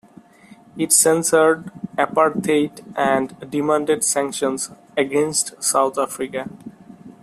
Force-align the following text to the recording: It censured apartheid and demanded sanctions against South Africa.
It 0.77 0.91
censured 0.91 1.65
apartheid 1.95 2.81
and 2.97 3.39
demanded 3.51 4.03
sanctions 4.03 4.71
against 4.97 5.61
South 5.61 5.95
Africa. 5.99 6.49